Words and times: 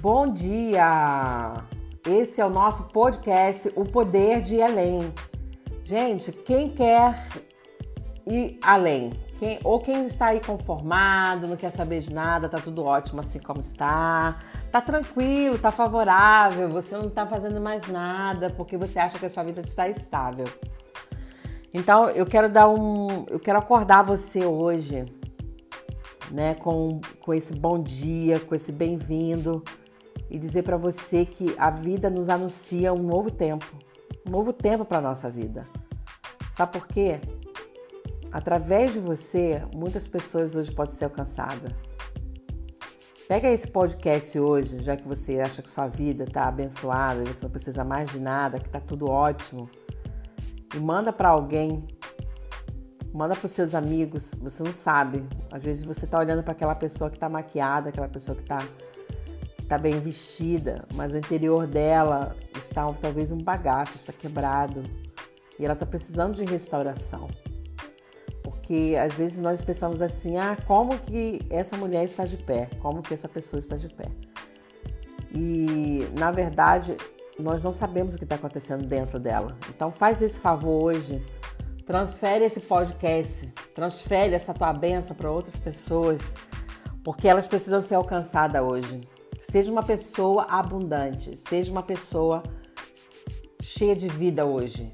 Bom 0.00 0.30
dia! 0.30 1.54
Esse 2.06 2.40
é 2.40 2.44
o 2.44 2.50
nosso 2.50 2.84
podcast 2.84 3.72
O 3.74 3.84
Poder 3.84 4.42
de 4.42 4.60
Além. 4.60 5.12
Gente, 5.82 6.30
quem 6.32 6.68
quer 6.68 7.16
ir 8.26 8.58
além, 8.62 9.14
quem, 9.38 9.58
ou 9.64 9.80
quem 9.80 10.04
está 10.04 10.26
aí 10.26 10.40
conformado, 10.40 11.48
não 11.48 11.56
quer 11.56 11.70
saber 11.70 12.00
de 12.00 12.12
nada, 12.12 12.48
tá 12.48 12.58
tudo 12.58 12.84
ótimo 12.84 13.20
assim 13.20 13.38
como 13.38 13.60
está, 13.60 14.38
tá 14.70 14.80
tranquilo, 14.82 15.58
tá 15.58 15.72
favorável, 15.72 16.68
você 16.68 16.96
não 16.96 17.08
tá 17.08 17.26
fazendo 17.26 17.60
mais 17.60 17.86
nada 17.88 18.50
porque 18.50 18.76
você 18.76 18.98
acha 18.98 19.18
que 19.18 19.26
a 19.26 19.30
sua 19.30 19.44
vida 19.44 19.62
está 19.62 19.88
estável. 19.88 20.46
Então, 21.72 22.10
eu 22.10 22.26
quero 22.26 22.50
dar 22.50 22.68
um, 22.68 23.24
eu 23.30 23.40
quero 23.40 23.58
acordar 23.58 24.02
você 24.02 24.44
hoje, 24.44 25.06
né, 26.30 26.54
com, 26.54 27.00
com 27.22 27.32
esse 27.32 27.54
bom 27.54 27.82
dia, 27.82 28.38
com 28.38 28.54
esse 28.54 28.70
bem-vindo 28.70 29.64
e 30.30 30.38
dizer 30.38 30.62
para 30.62 30.76
você 30.76 31.24
que 31.24 31.54
a 31.58 31.70
vida 31.70 32.10
nos 32.10 32.28
anuncia 32.28 32.92
um 32.92 33.02
novo 33.02 33.30
tempo, 33.30 33.66
um 34.26 34.30
novo 34.30 34.52
tempo 34.52 34.84
para 34.84 35.00
nossa 35.00 35.30
vida. 35.30 35.66
Sabe 36.52 36.72
por 36.72 36.86
quê? 36.88 37.20
Através 38.32 38.92
de 38.92 38.98
você, 38.98 39.62
muitas 39.74 40.08
pessoas 40.08 40.56
hoje 40.56 40.72
podem 40.72 40.94
ser 40.94 41.04
alcançadas. 41.04 41.72
Pega 43.28 43.48
esse 43.48 43.66
podcast 43.66 44.38
hoje, 44.38 44.80
já 44.80 44.96
que 44.96 45.06
você 45.06 45.40
acha 45.40 45.60
que 45.60 45.68
sua 45.68 45.88
vida 45.88 46.24
está 46.24 46.44
abençoada 46.46 47.24
você 47.24 47.42
não 47.42 47.50
precisa 47.50 47.82
mais 47.82 48.08
de 48.10 48.20
nada, 48.20 48.60
que 48.60 48.66
está 48.66 48.78
tudo 48.78 49.08
ótimo, 49.08 49.68
e 50.72 50.78
manda 50.78 51.12
para 51.12 51.30
alguém, 51.30 51.84
manda 53.12 53.34
para 53.34 53.46
os 53.46 53.52
seus 53.52 53.74
amigos. 53.74 54.32
Você 54.40 54.62
não 54.62 54.72
sabe. 54.72 55.26
Às 55.50 55.62
vezes 55.62 55.84
você 55.84 56.04
está 56.04 56.18
olhando 56.18 56.42
para 56.42 56.52
aquela 56.52 56.74
pessoa 56.74 57.10
que 57.10 57.16
está 57.16 57.28
maquiada, 57.28 57.88
aquela 57.88 58.08
pessoa 58.08 58.36
que 58.36 58.42
está 58.42 58.58
está 59.66 59.76
bem 59.76 59.98
vestida, 59.98 60.86
mas 60.94 61.12
o 61.12 61.16
interior 61.16 61.66
dela 61.66 62.36
está 62.54 62.90
talvez 62.94 63.32
um 63.32 63.38
bagaço, 63.38 63.96
está 63.96 64.12
quebrado 64.12 64.84
e 65.58 65.64
ela 65.64 65.74
está 65.74 65.84
precisando 65.84 66.36
de 66.36 66.44
restauração. 66.44 67.28
Porque 68.44 68.96
às 68.98 69.12
vezes 69.14 69.40
nós 69.40 69.62
pensamos 69.62 70.00
assim: 70.00 70.38
ah, 70.38 70.56
como 70.66 70.96
que 70.96 71.40
essa 71.50 71.76
mulher 71.76 72.04
está 72.04 72.24
de 72.24 72.36
pé? 72.36 72.70
Como 72.80 73.02
que 73.02 73.12
essa 73.12 73.28
pessoa 73.28 73.58
está 73.58 73.76
de 73.76 73.88
pé? 73.88 74.08
E 75.34 76.08
na 76.16 76.30
verdade 76.30 76.96
nós 77.36 77.60
não 77.60 77.72
sabemos 77.72 78.14
o 78.14 78.18
que 78.18 78.24
está 78.24 78.36
acontecendo 78.36 78.86
dentro 78.86 79.18
dela. 79.18 79.58
Então 79.68 79.90
faz 79.90 80.22
esse 80.22 80.38
favor 80.38 80.84
hoje, 80.84 81.20
transfere 81.84 82.44
esse 82.44 82.60
podcast, 82.60 83.52
transfere 83.74 84.32
essa 84.32 84.54
tua 84.54 84.72
benção 84.72 85.16
para 85.16 85.28
outras 85.28 85.58
pessoas, 85.58 86.34
porque 87.02 87.26
elas 87.26 87.48
precisam 87.48 87.80
ser 87.80 87.96
alcançadas 87.96 88.62
hoje. 88.62 89.00
Seja 89.48 89.70
uma 89.70 89.82
pessoa 89.82 90.42
abundante, 90.50 91.36
seja 91.36 91.70
uma 91.70 91.82
pessoa 91.82 92.42
cheia 93.62 93.94
de 93.94 94.08
vida 94.08 94.44
hoje. 94.44 94.92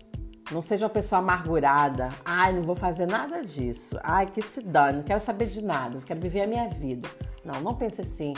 Não 0.50 0.60
seja 0.60 0.84
uma 0.84 0.90
pessoa 0.90 1.20
amargurada. 1.20 2.10
Ai, 2.22 2.52
não 2.52 2.62
vou 2.62 2.74
fazer 2.74 3.06
nada 3.06 3.42
disso. 3.42 3.98
Ai, 4.02 4.26
que 4.26 4.42
se 4.42 4.60
dane, 4.60 4.98
não 4.98 5.04
quero 5.04 5.20
saber 5.20 5.46
de 5.46 5.62
nada, 5.62 6.00
quero 6.04 6.20
viver 6.20 6.42
a 6.42 6.46
minha 6.46 6.68
vida. 6.68 7.08
Não, 7.42 7.62
não 7.62 7.74
pense 7.74 8.02
assim. 8.02 8.34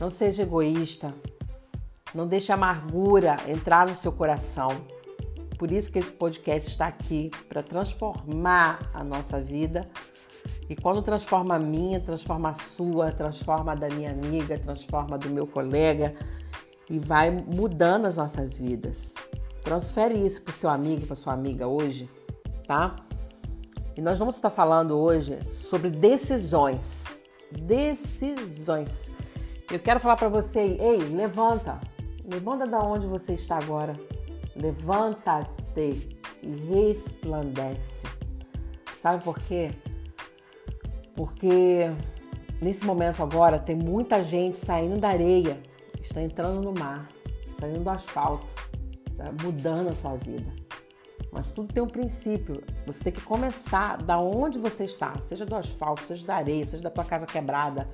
Não 0.00 0.08
seja 0.08 0.44
egoísta. 0.44 1.14
Não 2.14 2.26
deixe 2.26 2.50
a 2.50 2.54
amargura 2.54 3.36
entrar 3.46 3.86
no 3.86 3.94
seu 3.94 4.12
coração. 4.12 4.70
Por 5.58 5.70
isso 5.70 5.92
que 5.92 5.98
esse 5.98 6.10
podcast 6.10 6.70
está 6.70 6.86
aqui 6.86 7.30
para 7.50 7.62
transformar 7.62 8.90
a 8.94 9.04
nossa 9.04 9.38
vida 9.38 9.86
e 10.68 10.76
quando 10.76 11.02
transforma 11.02 11.56
a 11.56 11.58
minha, 11.58 11.98
transforma 11.98 12.50
a 12.50 12.54
sua, 12.54 13.10
transforma 13.10 13.72
a 13.72 13.74
da 13.74 13.88
minha 13.88 14.12
amiga, 14.12 14.58
transforma 14.58 15.16
a 15.16 15.18
do 15.18 15.28
meu 15.28 15.46
colega 15.46 16.14
e 16.88 16.98
vai 16.98 17.30
mudando 17.30 18.06
as 18.06 18.16
nossas 18.16 18.56
vidas. 18.56 19.14
Transfere 19.62 20.14
isso 20.14 20.42
para 20.42 20.52
seu 20.52 20.70
amigo, 20.70 21.06
para 21.06 21.16
sua 21.16 21.32
amiga 21.32 21.66
hoje, 21.66 22.08
tá? 22.66 22.96
E 23.96 24.00
nós 24.00 24.18
vamos 24.18 24.36
estar 24.36 24.50
falando 24.50 24.96
hoje 24.96 25.38
sobre 25.52 25.90
decisões. 25.90 27.24
Decisões. 27.50 29.10
Eu 29.70 29.78
quero 29.78 30.00
falar 30.00 30.16
para 30.16 30.28
você, 30.28 30.60
ei, 30.80 30.98
levanta. 30.98 31.80
Levanta 32.24 32.66
da 32.66 32.78
onde 32.78 33.06
você 33.06 33.34
está 33.34 33.58
agora. 33.58 33.92
Levanta-te 34.54 36.16
e 36.42 36.48
resplandece. 36.72 38.06
Sabe 39.00 39.22
por 39.24 39.38
quê? 39.40 39.72
Porque 41.20 41.94
nesse 42.62 42.82
momento 42.82 43.22
agora 43.22 43.58
tem 43.58 43.76
muita 43.76 44.24
gente 44.24 44.58
saindo 44.58 44.98
da 44.98 45.10
areia, 45.10 45.60
está 46.00 46.22
entrando 46.22 46.62
no 46.62 46.72
mar, 46.72 47.10
saindo 47.58 47.80
do 47.80 47.90
asfalto, 47.90 48.46
está 49.06 49.30
mudando 49.42 49.88
a 49.88 49.92
sua 49.92 50.16
vida. 50.16 50.50
Mas 51.30 51.46
tudo 51.48 51.74
tem 51.74 51.82
um 51.82 51.88
princípio. 51.88 52.64
Você 52.86 53.04
tem 53.04 53.12
que 53.12 53.20
começar 53.20 53.98
da 53.98 54.18
onde 54.18 54.58
você 54.58 54.86
está, 54.86 55.20
seja 55.20 55.44
do 55.44 55.54
asfalto, 55.54 56.06
seja 56.06 56.24
da 56.24 56.36
areia, 56.36 56.64
seja 56.64 56.84
da 56.84 56.90
tua 56.90 57.04
casa 57.04 57.26
quebrada, 57.26 57.86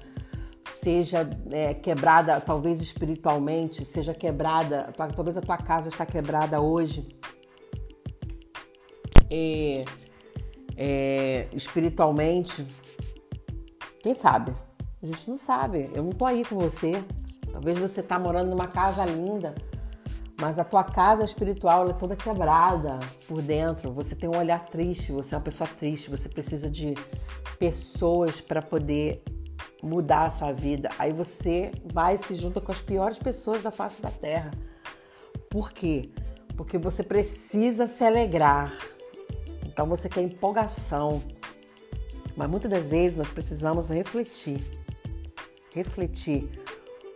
seja 0.62 1.28
é, 1.50 1.74
quebrada 1.74 2.40
talvez 2.40 2.80
espiritualmente, 2.80 3.84
seja 3.84 4.14
quebrada, 4.14 4.92
talvez 5.16 5.36
a 5.36 5.42
tua 5.42 5.58
casa 5.58 5.88
está 5.88 6.06
quebrada 6.06 6.60
hoje. 6.60 7.08
E, 9.28 9.84
é, 10.76 11.48
espiritualmente, 11.52 12.64
quem 14.06 14.14
sabe? 14.14 14.54
A 15.02 15.06
gente 15.06 15.28
não 15.28 15.36
sabe. 15.36 15.90
Eu 15.92 16.04
não 16.04 16.12
tô 16.12 16.24
aí 16.24 16.44
com 16.44 16.56
você. 16.56 17.02
Talvez 17.50 17.76
você 17.76 18.00
tá 18.00 18.16
morando 18.16 18.50
numa 18.50 18.68
casa 18.68 19.04
linda, 19.04 19.52
mas 20.40 20.60
a 20.60 20.64
tua 20.64 20.84
casa 20.84 21.24
espiritual 21.24 21.90
é 21.90 21.92
toda 21.92 22.14
quebrada 22.14 23.00
por 23.26 23.42
dentro. 23.42 23.90
Você 23.92 24.14
tem 24.14 24.28
um 24.28 24.38
olhar 24.38 24.64
triste, 24.66 25.10
você 25.10 25.34
é 25.34 25.38
uma 25.38 25.42
pessoa 25.42 25.68
triste, 25.68 26.08
você 26.08 26.28
precisa 26.28 26.70
de 26.70 26.94
pessoas 27.58 28.40
para 28.40 28.62
poder 28.62 29.24
mudar 29.82 30.26
a 30.26 30.30
sua 30.30 30.52
vida. 30.52 30.88
Aí 31.00 31.12
você 31.12 31.72
vai 31.92 32.14
e 32.14 32.18
se 32.18 32.36
junta 32.36 32.60
com 32.60 32.70
as 32.70 32.80
piores 32.80 33.18
pessoas 33.18 33.60
da 33.60 33.72
face 33.72 34.00
da 34.00 34.10
terra. 34.10 34.52
Por 35.50 35.72
quê? 35.72 36.12
Porque 36.56 36.78
você 36.78 37.02
precisa 37.02 37.88
se 37.88 38.04
alegrar. 38.04 38.72
Então 39.66 39.84
você 39.84 40.08
quer 40.08 40.22
empolgação, 40.22 41.20
mas 42.36 42.48
muitas 42.48 42.70
das 42.70 42.86
vezes 42.86 43.16
nós 43.16 43.30
precisamos 43.30 43.88
refletir. 43.88 44.60
Refletir. 45.74 46.50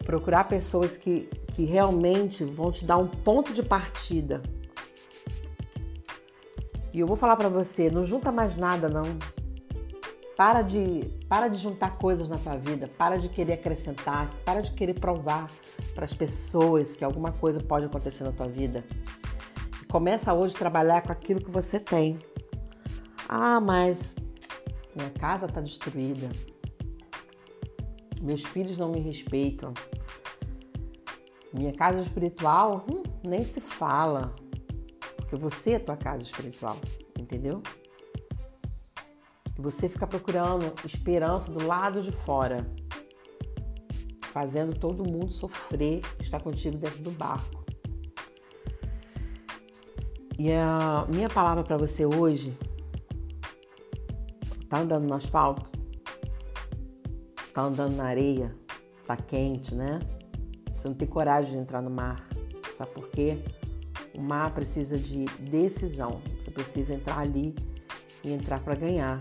Procurar 0.04 0.44
pessoas 0.44 0.97
que, 0.97 1.28
que 1.54 1.64
realmente 1.64 2.42
vão 2.42 2.72
te 2.72 2.84
dar 2.84 2.97
um 2.97 3.06
ponto 3.06 3.53
de 3.53 3.62
partida. 3.62 4.42
E 6.92 6.98
eu 6.98 7.06
vou 7.06 7.16
falar 7.16 7.36
para 7.36 7.48
você, 7.48 7.91
não 7.91 8.03
junta 8.03 8.32
mais 8.32 8.56
nada 8.56 8.88
não. 8.88 9.04
Para 10.36 10.62
de, 10.62 11.04
para 11.28 11.48
de 11.48 11.59
juntar 11.59 11.98
coisas 11.98 12.30
na 12.30 12.38
tua 12.38 12.56
vida, 12.56 12.91
para 12.97 13.19
de 13.19 13.28
querer 13.28 13.53
acrescentar, 13.53 14.30
para 14.44 14.62
de 14.62 14.70
querer 14.70 14.94
provar 14.94 15.50
para 15.94 16.06
as 16.06 16.14
pessoas 16.14 16.97
que 16.97 17.04
alguma 17.04 17.30
coisa 17.30 17.60
pode 17.60 17.84
acontecer 17.84 18.25
na 18.25 18.32
tua 18.32 18.48
vida. 18.48 18.82
Começa 19.91 20.32
hoje 20.32 20.56
a 20.56 20.59
trabalhar 20.59 21.03
com 21.03 21.12
aquilo 21.12 21.41
que 21.41 21.50
você 21.50 21.78
tem. 21.78 22.19
Ah, 23.28 23.60
mas 23.60 24.16
minha 24.94 25.10
casa 25.10 25.46
está 25.46 25.60
destruída. 25.60 26.28
Meus 28.20 28.44
filhos 28.44 28.76
não 28.76 28.90
me 28.90 29.00
respeitam. 29.00 29.72
Minha 31.52 31.72
casa 31.72 32.00
espiritual 32.00 32.84
hum, 32.90 33.02
nem 33.24 33.44
se 33.44 33.60
fala. 33.60 34.34
Porque 35.16 35.36
você 35.36 35.72
é 35.72 35.78
tua 35.78 35.96
casa 35.96 36.22
espiritual, 36.22 36.76
entendeu? 37.18 37.62
E 39.56 39.62
você 39.62 39.88
fica 39.88 40.06
procurando 40.06 40.72
esperança 40.84 41.52
do 41.52 41.66
lado 41.66 42.03
de 42.03 42.12
fora, 42.12 42.66
fazendo 44.22 44.78
todo 44.78 45.09
mundo 45.09 45.30
sofrer, 45.30 46.03
estar 46.18 46.41
contigo 46.42 46.76
dentro 46.76 47.03
do 47.03 47.10
barco. 47.10 47.65
E 50.38 50.50
a 50.53 51.06
minha 51.09 51.28
palavra 51.28 51.62
para 51.62 51.76
você 51.76 52.06
hoje 52.06 52.56
Tá 54.70 54.78
andando 54.78 55.08
no 55.08 55.14
asfalto? 55.14 55.68
Tá 57.52 57.62
andando 57.62 57.96
na 57.96 58.04
areia? 58.04 58.54
Tá 59.04 59.16
quente, 59.16 59.74
né? 59.74 59.98
Você 60.72 60.86
não 60.86 60.94
tem 60.94 61.08
coragem 61.08 61.54
de 61.54 61.58
entrar 61.58 61.82
no 61.82 61.90
mar. 61.90 62.24
Sabe 62.76 62.92
por 62.92 63.08
quê? 63.08 63.36
O 64.14 64.20
mar 64.20 64.54
precisa 64.54 64.96
de 64.96 65.24
decisão. 65.40 66.22
Você 66.38 66.52
precisa 66.52 66.94
entrar 66.94 67.18
ali 67.18 67.52
e 68.22 68.32
entrar 68.32 68.60
para 68.60 68.76
ganhar. 68.76 69.18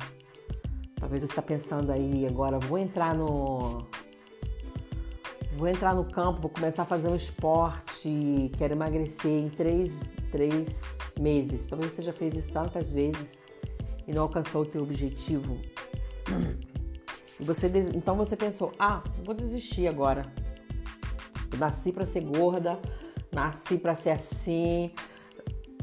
Talvez 0.99 1.21
você 1.21 1.31
está 1.31 1.41
pensando 1.41 1.91
aí 1.91 2.27
agora, 2.27 2.59
vou 2.59 2.77
entrar 2.77 3.15
no. 3.15 3.87
Vou 5.57 5.67
entrar 5.67 5.95
no 5.95 6.05
campo, 6.05 6.41
vou 6.41 6.51
começar 6.51 6.83
a 6.83 6.85
fazer 6.85 7.07
um 7.07 7.15
esporte, 7.15 8.51
quero 8.55 8.75
emagrecer 8.75 9.31
em 9.31 9.49
três, 9.49 9.99
três 10.31 10.83
meses. 11.19 11.65
Talvez 11.65 11.93
você 11.93 12.03
já 12.03 12.13
fez 12.13 12.35
isso 12.35 12.53
tantas 12.53 12.91
vezes 12.91 13.48
e 14.09 14.11
não 14.11 14.23
alcançou 14.23 14.63
o 14.63 14.65
teu 14.65 14.81
objetivo. 14.81 15.59
E 17.39 17.43
você, 17.45 17.71
então 17.95 18.17
você 18.17 18.35
pensou, 18.35 18.73
ah, 18.77 19.01
vou 19.23 19.33
desistir 19.33 19.87
agora. 19.87 20.23
Eu 21.49 21.57
nasci 21.57 21.93
para 21.93 22.05
ser 22.05 22.21
gorda, 22.21 22.77
nasci 23.31 23.77
para 23.77 23.95
ser 23.95 24.09
assim. 24.09 24.91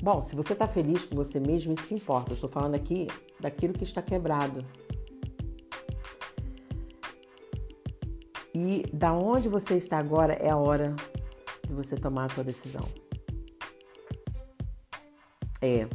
Bom, 0.03 0.23
se 0.23 0.37
você 0.37 0.53
está 0.53 0.69
feliz 0.69 1.07
com 1.07 1.15
você 1.17 1.41
mesmo, 1.41 1.73
isso 1.73 1.87
que 1.87 1.95
importa. 1.95 2.33
Eu 2.33 2.35
estou 2.35 2.51
falando 2.51 2.75
aqui 2.75 3.07
daquilo 3.41 3.73
que 3.73 3.85
está 3.85 4.03
quebrado. 4.03 4.67
E 8.53 8.83
da 8.93 9.13
onde 9.13 9.49
você 9.49 9.77
está 9.77 9.99
agora 9.99 10.35
é 10.35 10.51
a 10.51 10.57
hora 10.57 10.95
de 11.67 11.73
você 11.73 11.97
tomar 11.97 12.27
a 12.27 12.35
sua 12.35 12.45
decisão. 12.45 12.87
É. 15.63 15.89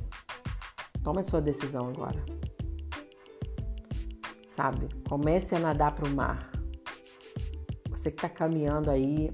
Toma 1.03 1.21
a 1.21 1.23
sua 1.23 1.41
decisão 1.41 1.89
agora. 1.89 2.23
Sabe? 4.47 4.87
Comece 5.07 5.55
a 5.55 5.59
nadar 5.59 5.95
para 5.95 6.07
o 6.07 6.13
mar. 6.13 6.51
Você 7.89 8.11
que 8.11 8.17
está 8.17 8.29
caminhando 8.29 8.89
aí 8.91 9.31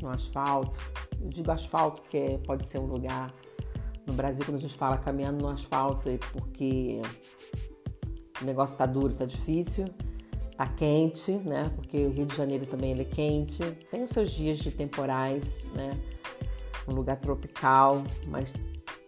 no 0.00 0.08
asfalto, 0.08 0.80
eu 1.20 1.28
digo 1.28 1.50
asfalto 1.50 2.02
que 2.02 2.16
é, 2.16 2.38
pode 2.38 2.64
ser 2.64 2.78
um 2.78 2.86
lugar. 2.86 3.32
No 4.06 4.12
Brasil, 4.12 4.44
quando 4.44 4.58
a 4.58 4.60
gente 4.60 4.76
fala 4.76 4.96
caminhando 4.98 5.42
no 5.42 5.48
asfalto, 5.48 6.08
é 6.08 6.16
porque 6.32 7.00
o 8.40 8.44
negócio 8.44 8.74
está 8.74 8.86
duro, 8.86 9.12
está 9.12 9.24
difícil, 9.24 9.86
está 10.50 10.66
quente, 10.66 11.32
né? 11.38 11.70
Porque 11.74 12.06
o 12.06 12.10
Rio 12.10 12.26
de 12.26 12.36
Janeiro 12.36 12.66
também 12.66 12.92
ele 12.92 13.02
é 13.02 13.04
quente. 13.04 13.64
Tem 13.90 14.02
os 14.02 14.10
seus 14.10 14.30
dias 14.30 14.58
de 14.58 14.70
temporais, 14.70 15.66
né? 15.74 15.92
Um 16.86 16.94
lugar 16.94 17.16
tropical, 17.16 18.04
mas 18.28 18.54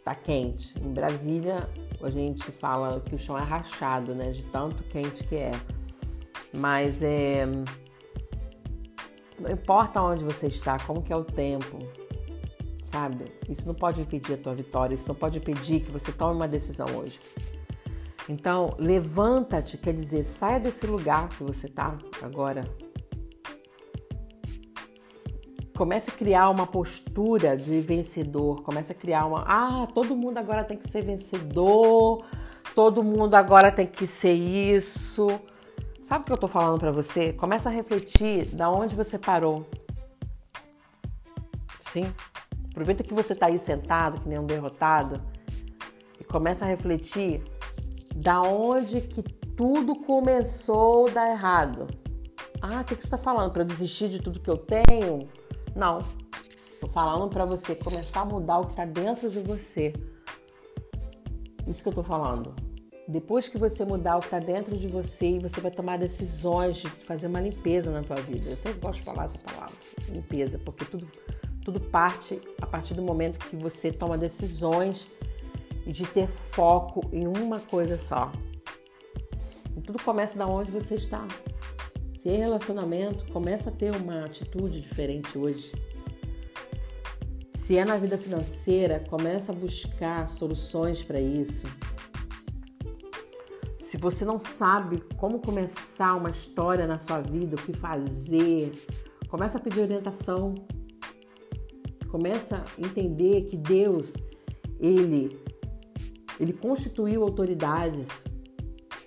tá 0.08 0.14
quente. 0.14 0.74
Em 0.80 0.92
Brasília, 0.92 1.68
a 2.02 2.10
gente 2.10 2.50
fala 2.50 3.00
que 3.00 3.14
o 3.14 3.18
chão 3.18 3.36
é 3.36 3.42
rachado, 3.42 4.14
né? 4.14 4.30
De 4.30 4.42
tanto 4.44 4.82
quente 4.84 5.24
que 5.24 5.36
é. 5.36 5.52
Mas 6.52 7.02
é. 7.02 7.46
Não 9.38 9.50
importa 9.52 10.00
onde 10.00 10.24
você 10.24 10.46
está, 10.46 10.78
como 10.80 11.02
que 11.02 11.12
é 11.12 11.16
o 11.16 11.24
tempo, 11.24 11.78
sabe? 12.82 13.26
Isso 13.48 13.68
não 13.68 13.74
pode 13.74 14.00
impedir 14.00 14.34
a 14.34 14.36
tua 14.36 14.54
vitória, 14.54 14.94
isso 14.94 15.06
não 15.06 15.14
pode 15.14 15.38
impedir 15.38 15.80
que 15.80 15.90
você 15.92 16.10
tome 16.10 16.34
uma 16.34 16.48
decisão 16.48 16.86
hoje. 16.96 17.20
Então, 18.28 18.74
levanta-te, 18.78 19.78
quer 19.78 19.94
dizer, 19.94 20.24
saia 20.24 20.58
desse 20.58 20.86
lugar 20.86 21.28
que 21.28 21.44
você 21.44 21.66
está 21.66 21.96
agora, 22.20 22.64
Comece 25.78 26.10
a 26.10 26.12
criar 26.12 26.50
uma 26.50 26.66
postura 26.66 27.56
de 27.56 27.80
vencedor. 27.80 28.62
Comece 28.62 28.90
a 28.90 28.94
criar 28.96 29.26
uma. 29.26 29.44
Ah, 29.46 29.86
todo 29.94 30.16
mundo 30.16 30.36
agora 30.36 30.64
tem 30.64 30.76
que 30.76 30.88
ser 30.88 31.02
vencedor. 31.02 32.24
Todo 32.74 33.04
mundo 33.04 33.36
agora 33.36 33.70
tem 33.70 33.86
que 33.86 34.04
ser 34.04 34.32
isso. 34.32 35.28
Sabe 36.02 36.22
o 36.22 36.26
que 36.26 36.32
eu 36.32 36.36
tô 36.36 36.48
falando 36.48 36.80
para 36.80 36.90
você? 36.90 37.32
Começa 37.32 37.68
a 37.68 37.72
refletir 37.72 38.46
da 38.46 38.68
onde 38.68 38.96
você 38.96 39.16
parou. 39.16 39.70
Sim. 41.78 42.12
Aproveita 42.72 43.04
que 43.04 43.14
você 43.14 43.32
tá 43.32 43.46
aí 43.46 43.56
sentado, 43.56 44.20
que 44.20 44.28
nem 44.28 44.40
um 44.40 44.46
derrotado, 44.46 45.22
e 46.20 46.24
começa 46.24 46.64
a 46.64 46.68
refletir 46.68 47.40
da 48.16 48.42
onde 48.42 49.00
que 49.00 49.22
tudo 49.22 49.94
começou 49.94 51.06
a 51.06 51.10
dar 51.12 51.30
errado. 51.30 51.86
Ah, 52.60 52.80
o 52.80 52.84
que, 52.84 52.96
que 52.96 53.02
você 53.02 53.06
está 53.06 53.18
falando? 53.18 53.52
Para 53.52 53.62
desistir 53.62 54.08
de 54.08 54.20
tudo 54.20 54.40
que 54.40 54.50
eu 54.50 54.56
tenho? 54.56 55.28
Não. 55.78 56.02
Tô 56.80 56.88
falando 56.88 57.30
para 57.30 57.44
você 57.44 57.72
começar 57.72 58.22
a 58.22 58.24
mudar 58.24 58.58
o 58.58 58.66
que 58.66 58.74
tá 58.74 58.84
dentro 58.84 59.30
de 59.30 59.38
você. 59.38 59.92
Isso 61.68 61.80
que 61.80 61.88
eu 61.88 61.92
tô 61.92 62.02
falando. 62.02 62.52
Depois 63.06 63.48
que 63.48 63.56
você 63.56 63.84
mudar 63.84 64.16
o 64.16 64.18
que 64.18 64.26
está 64.26 64.40
dentro 64.40 64.76
de 64.76 64.88
você, 64.88 65.38
você 65.38 65.60
vai 65.60 65.70
tomar 65.70 65.96
decisões 65.96 66.78
de 66.78 66.88
fazer 66.88 67.28
uma 67.28 67.40
limpeza 67.40 67.92
na 67.92 68.02
tua 68.02 68.16
vida. 68.16 68.50
Eu 68.50 68.56
sempre 68.56 68.80
gosto 68.80 68.98
de 68.98 69.04
falar 69.04 69.26
essa 69.26 69.38
palavra, 69.38 69.76
limpeza, 70.08 70.60
porque 70.64 70.84
tudo, 70.84 71.08
tudo 71.64 71.80
parte 71.80 72.40
a 72.60 72.66
partir 72.66 72.94
do 72.94 73.02
momento 73.02 73.38
que 73.38 73.54
você 73.54 73.92
toma 73.92 74.18
decisões 74.18 75.08
e 75.86 75.92
de 75.92 76.04
ter 76.06 76.26
foco 76.26 77.08
em 77.12 77.28
uma 77.28 77.60
coisa 77.60 77.96
só. 77.96 78.32
E 79.76 79.80
tudo 79.80 80.02
começa 80.02 80.36
da 80.36 80.46
onde 80.48 80.72
você 80.72 80.96
está. 80.96 81.24
Se 82.18 82.28
é 82.28 82.36
relacionamento, 82.36 83.30
começa 83.32 83.70
a 83.70 83.72
ter 83.72 83.94
uma 83.94 84.24
atitude 84.24 84.80
diferente 84.80 85.38
hoje. 85.38 85.70
Se 87.54 87.78
é 87.78 87.84
na 87.84 87.96
vida 87.96 88.18
financeira, 88.18 88.98
começa 89.08 89.52
a 89.52 89.54
buscar 89.54 90.28
soluções 90.28 91.00
para 91.00 91.20
isso. 91.20 91.68
Se 93.78 93.96
você 93.96 94.24
não 94.24 94.36
sabe 94.36 95.00
como 95.16 95.38
começar 95.38 96.16
uma 96.16 96.28
história 96.28 96.88
na 96.88 96.98
sua 96.98 97.20
vida, 97.20 97.54
o 97.54 97.62
que 97.62 97.72
fazer, 97.72 98.72
começa 99.28 99.58
a 99.58 99.60
pedir 99.60 99.82
orientação. 99.82 100.56
Começa 102.10 102.64
a 102.76 102.80
entender 102.84 103.42
que 103.42 103.56
Deus, 103.56 104.14
ele 104.80 105.40
ele 106.40 106.52
constituiu 106.52 107.22
autoridades 107.22 108.24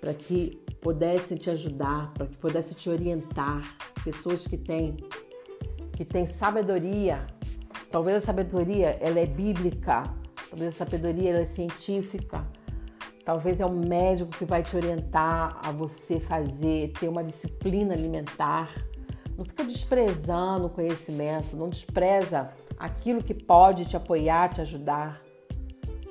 para 0.00 0.14
que 0.14 0.61
pudessem 0.82 1.38
te 1.38 1.48
ajudar, 1.48 2.12
para 2.12 2.26
que 2.26 2.36
pudessem 2.36 2.76
te 2.76 2.90
orientar, 2.90 3.62
pessoas 4.04 4.46
que 4.46 4.58
têm 4.58 4.96
que 5.92 6.04
têm 6.04 6.26
sabedoria. 6.26 7.24
Talvez 7.90 8.16
a 8.16 8.20
sabedoria 8.26 8.98
ela 9.00 9.20
é 9.20 9.26
bíblica, 9.26 10.02
talvez 10.50 10.74
a 10.74 10.84
sabedoria 10.84 11.30
ela 11.30 11.40
é 11.40 11.46
científica. 11.46 12.44
Talvez 13.24 13.60
é 13.60 13.66
um 13.66 13.78
médico 13.78 14.30
que 14.30 14.44
vai 14.44 14.64
te 14.64 14.76
orientar 14.76 15.56
a 15.62 15.70
você 15.70 16.18
fazer, 16.18 16.92
ter 16.98 17.06
uma 17.06 17.22
disciplina 17.22 17.94
alimentar. 17.94 18.68
Não 19.38 19.44
fica 19.44 19.62
desprezando 19.62 20.66
o 20.66 20.70
conhecimento, 20.70 21.54
não 21.54 21.68
despreza 21.68 22.50
aquilo 22.76 23.22
que 23.22 23.34
pode 23.34 23.84
te 23.84 23.96
apoiar, 23.96 24.48
te 24.48 24.60
ajudar, 24.60 25.22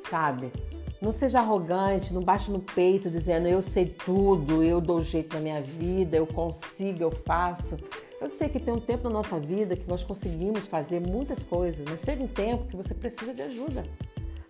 sabe? 0.09 0.53
Não 1.01 1.11
seja 1.11 1.39
arrogante, 1.39 2.13
não 2.13 2.23
baixe 2.23 2.51
no 2.51 2.59
peito 2.59 3.09
dizendo 3.09 3.47
eu 3.47 3.59
sei 3.59 3.87
tudo, 3.87 4.63
eu 4.63 4.79
dou 4.79 5.01
jeito 5.01 5.33
na 5.33 5.41
minha 5.41 5.59
vida, 5.59 6.15
eu 6.15 6.27
consigo, 6.27 7.01
eu 7.01 7.09
faço. 7.09 7.79
Eu 8.21 8.29
sei 8.29 8.47
que 8.47 8.59
tem 8.59 8.71
um 8.71 8.79
tempo 8.79 9.05
na 9.05 9.09
nossa 9.09 9.39
vida 9.39 9.75
que 9.75 9.87
nós 9.89 10.03
conseguimos 10.03 10.67
fazer 10.67 10.99
muitas 10.99 11.41
coisas, 11.41 11.83
mas 11.89 12.01
chega 12.01 12.23
um 12.23 12.27
tempo 12.27 12.67
que 12.67 12.75
você 12.75 12.93
precisa 12.93 13.33
de 13.33 13.41
ajuda. 13.41 13.83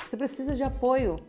Você 0.05 0.17
precisa 0.17 0.53
de 0.53 0.61
apoio. 0.61 1.21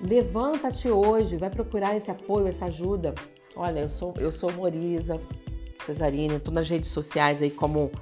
Levanta-te 0.00 0.88
hoje, 0.88 1.36
vai 1.36 1.48
procurar 1.48 1.96
esse 1.96 2.10
apoio, 2.10 2.48
essa 2.48 2.64
ajuda. 2.64 3.14
Olha, 3.54 3.78
eu 3.78 3.90
sou 3.90 4.12
eu 4.18 4.32
sou 4.32 4.50
Moriza 4.50 5.20
Cesarina, 5.76 6.34
estou 6.34 6.52
nas 6.52 6.68
redes 6.68 6.90
sociais 6.90 7.40
aí 7.40 7.50
como 7.50 7.92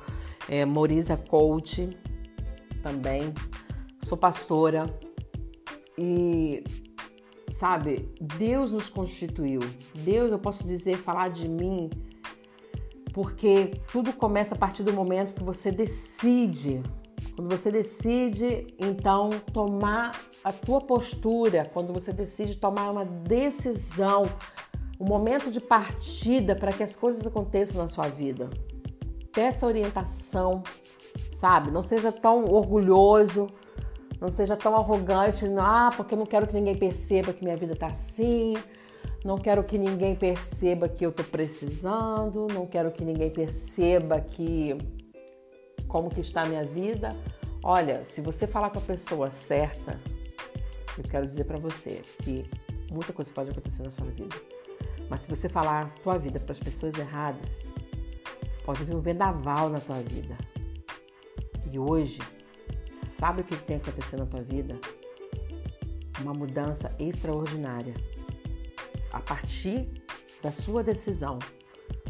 é, 0.48 0.64
Moriza 0.64 1.18
Coach 1.18 1.90
também. 2.82 3.34
Sou 4.02 4.16
pastora, 4.16 4.86
e 6.00 6.64
sabe, 7.50 8.08
Deus 8.38 8.70
nos 8.72 8.88
constituiu. 8.88 9.60
Deus, 9.94 10.32
eu 10.32 10.38
posso 10.38 10.66
dizer, 10.66 10.96
falar 10.96 11.28
de 11.28 11.46
mim, 11.46 11.90
porque 13.12 13.74
tudo 13.92 14.12
começa 14.14 14.54
a 14.54 14.58
partir 14.58 14.82
do 14.82 14.92
momento 14.94 15.34
que 15.34 15.44
você 15.44 15.70
decide. 15.70 16.82
Quando 17.36 17.54
você 17.54 17.70
decide, 17.70 18.74
então, 18.78 19.28
tomar 19.52 20.18
a 20.42 20.52
tua 20.52 20.80
postura, 20.80 21.70
quando 21.70 21.92
você 21.92 22.14
decide 22.14 22.56
tomar 22.56 22.90
uma 22.90 23.04
decisão, 23.04 24.22
o 24.98 25.04
um 25.04 25.06
momento 25.06 25.50
de 25.50 25.60
partida 25.60 26.56
para 26.56 26.72
que 26.72 26.82
as 26.82 26.96
coisas 26.96 27.26
aconteçam 27.26 27.80
na 27.80 27.88
sua 27.88 28.08
vida. 28.08 28.48
Peça 29.32 29.66
orientação, 29.66 30.62
sabe? 31.32 31.70
Não 31.70 31.82
seja 31.82 32.10
tão 32.10 32.44
orgulhoso 32.44 33.48
não 34.20 34.28
seja 34.28 34.56
tão 34.56 34.76
arrogante, 34.76 35.46
ah, 35.58 35.90
porque 35.96 36.14
eu 36.14 36.18
não 36.18 36.26
quero 36.26 36.46
que 36.46 36.52
ninguém 36.52 36.76
perceba 36.76 37.32
que 37.32 37.42
minha 37.42 37.56
vida 37.56 37.74
tá 37.74 37.86
assim. 37.86 38.54
Não 39.24 39.38
quero 39.38 39.64
que 39.64 39.78
ninguém 39.78 40.14
perceba 40.14 40.88
que 40.88 41.04
eu 41.04 41.12
tô 41.12 41.22
precisando, 41.24 42.46
não 42.52 42.66
quero 42.66 42.90
que 42.90 43.04
ninguém 43.04 43.30
perceba 43.30 44.20
que 44.20 44.76
como 45.88 46.10
que 46.10 46.20
está 46.20 46.42
a 46.42 46.46
minha 46.46 46.64
vida. 46.64 47.10
Olha, 47.62 48.04
se 48.04 48.20
você 48.20 48.46
falar 48.46 48.70
com 48.70 48.78
a 48.78 48.82
pessoa 48.82 49.30
certa, 49.30 49.98
eu 50.96 51.04
quero 51.04 51.26
dizer 51.26 51.44
para 51.44 51.58
você 51.58 52.02
que 52.22 52.48
muita 52.90 53.12
coisa 53.12 53.30
pode 53.32 53.50
acontecer 53.50 53.82
na 53.82 53.90
sua 53.90 54.06
vida. 54.06 54.36
Mas 55.08 55.22
se 55.22 55.28
você 55.28 55.48
falar 55.48 55.82
a 55.82 56.02
tua 56.02 56.18
vida 56.18 56.38
para 56.38 56.52
as 56.52 56.60
pessoas 56.60 56.94
erradas, 56.94 57.64
pode 58.64 58.84
vir 58.84 58.94
um 58.94 59.00
vendaval 59.00 59.68
na 59.68 59.80
tua 59.80 59.96
vida. 59.96 60.36
E 61.70 61.78
hoje 61.78 62.20
Sabe 63.20 63.42
o 63.42 63.44
que 63.44 63.54
tem 63.54 63.76
acontecendo 63.76 64.20
na 64.20 64.26
tua 64.26 64.40
vida? 64.40 64.80
Uma 66.22 66.32
mudança 66.32 66.90
extraordinária. 66.98 67.92
A 69.12 69.20
partir 69.20 69.90
da 70.42 70.50
sua 70.50 70.82
decisão, 70.82 71.38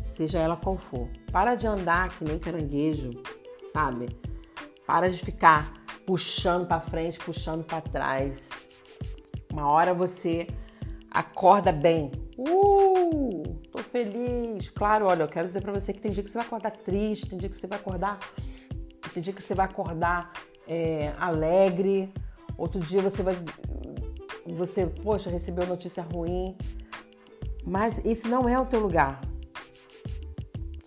seja 0.06 0.38
ela 0.38 0.56
qual 0.56 0.78
for. 0.78 1.08
Para 1.32 1.56
de 1.56 1.66
andar 1.66 2.10
que 2.10 2.22
nem 2.22 2.38
caranguejo, 2.38 3.10
sabe? 3.72 4.08
Para 4.86 5.10
de 5.10 5.18
ficar 5.18 5.82
puxando 6.06 6.68
para 6.68 6.80
frente, 6.80 7.18
puxando 7.18 7.64
para 7.64 7.80
trás. 7.80 8.48
Uma 9.52 9.68
hora 9.68 9.92
você 9.92 10.46
acorda 11.10 11.72
bem. 11.72 12.12
Uh, 12.38 13.42
tô 13.72 13.78
feliz. 13.78 14.70
Claro, 14.70 15.06
olha, 15.06 15.24
eu 15.24 15.28
quero 15.28 15.48
dizer 15.48 15.60
para 15.60 15.72
você 15.72 15.92
que 15.92 16.00
tem 16.00 16.12
dia 16.12 16.22
que 16.22 16.30
você 16.30 16.38
vai 16.38 16.46
acordar 16.46 16.70
triste, 16.70 17.30
tem 17.30 17.36
dia 17.36 17.48
que 17.48 17.56
você 17.56 17.66
vai 17.66 17.80
acordar, 17.80 18.20
tem 19.12 19.20
dia 19.20 19.32
que 19.32 19.42
você 19.42 19.56
vai 19.56 19.66
acordar 19.66 20.30
é, 20.70 21.12
alegre, 21.18 22.14
outro 22.56 22.78
dia 22.78 23.02
você 23.02 23.24
vai, 23.24 23.34
você, 24.46 24.86
poxa, 24.86 25.28
recebeu 25.28 25.66
notícia 25.66 26.00
ruim, 26.00 26.56
mas 27.66 27.98
esse 28.04 28.28
não 28.28 28.48
é 28.48 28.56
o 28.56 28.64
teu 28.64 28.78
lugar, 28.78 29.20